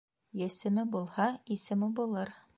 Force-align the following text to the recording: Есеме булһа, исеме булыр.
Есеме 0.45 0.85
булһа, 0.95 1.29
исеме 1.59 1.93
булыр. 2.03 2.35